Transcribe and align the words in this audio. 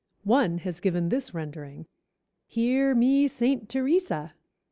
One 0.23 0.57
has 0.57 0.79
given 0.79 1.09
this 1.09 1.31
rendering: 1.35 1.85
"Hear 2.47 2.95
me 2.95 3.27
Saint 3.27 3.69
Ther 3.69 3.87
e 3.87 3.99
sa." 3.99 4.29